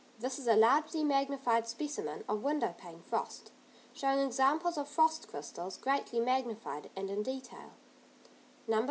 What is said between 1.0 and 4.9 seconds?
magnified specimen of window pane frost, showing examples of